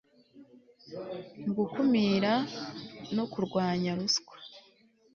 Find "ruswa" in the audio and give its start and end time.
3.99-4.35